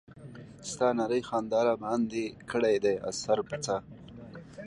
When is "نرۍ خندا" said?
0.97-1.59